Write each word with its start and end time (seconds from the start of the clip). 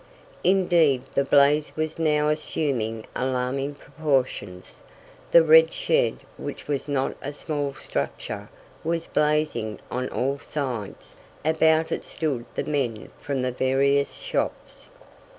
Indeed 0.43 1.03
the 1.13 1.23
blaze 1.23 1.75
was 1.75 1.99
now 1.99 2.29
assuming 2.29 3.05
alarming 3.15 3.75
proportions. 3.75 4.81
The 5.29 5.43
red 5.43 5.71
shed, 5.71 6.17
which 6.37 6.67
was 6.67 6.87
not 6.87 7.15
a 7.21 7.31
small 7.31 7.75
structure, 7.75 8.49
was 8.83 9.05
blazing 9.05 9.79
on 9.91 10.09
all 10.09 10.39
sides. 10.39 11.15
About 11.45 11.91
it 11.91 12.03
stood 12.03 12.45
the 12.55 12.63
men 12.63 13.11
from 13.21 13.43
the 13.43 13.51
various 13.51 14.11
shops. 14.13 14.89